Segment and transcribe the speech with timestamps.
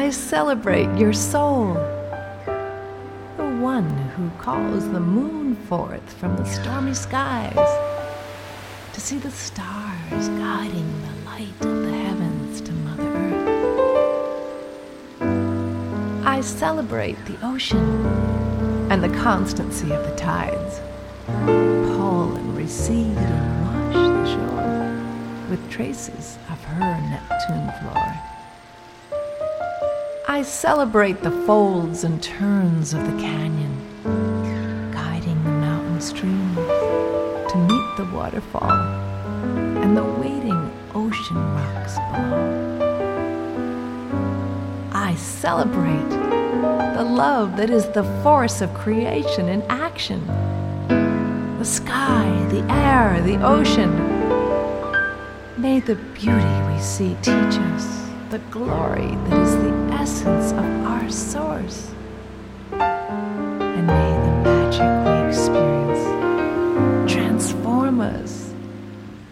[0.00, 1.74] I celebrate your soul,
[3.36, 3.86] the one
[4.16, 7.54] who calls the moon forth from the stormy skies
[8.94, 13.12] to see the stars guiding the light of the heavens to Mother
[15.20, 16.26] Earth.
[16.26, 18.06] I celebrate the ocean
[18.90, 20.80] and the constancy of the tides,
[21.94, 28.39] pull and recede and wash the shore with traces of her Neptune floor.
[30.30, 33.74] I celebrate the folds and turns of the canyon,
[34.92, 42.46] guiding the mountain streams to meet the waterfall and the waiting ocean rocks below.
[44.92, 46.10] I celebrate
[46.94, 50.24] the love that is the force of creation in action.
[51.58, 53.90] The sky, the air, the ocean.
[55.60, 61.10] May the beauty we see teach us the glory that is the essence of our
[61.10, 61.90] source.
[62.72, 66.04] And may the magic we experience
[67.12, 68.54] transform us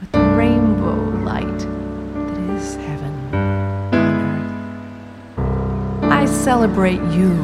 [0.00, 3.44] with the rainbow light that is heaven on
[5.36, 6.10] earth.
[6.10, 7.34] I celebrate you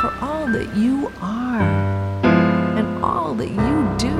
[0.00, 1.62] for all that you are
[2.78, 4.14] and all that you do.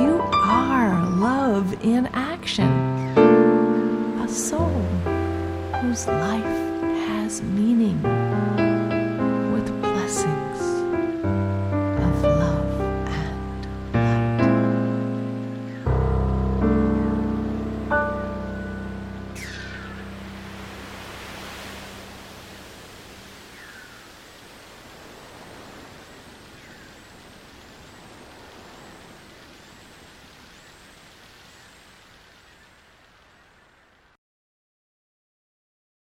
[0.00, 2.31] You are love in action
[5.92, 6.42] whose life
[7.06, 8.21] has meaning.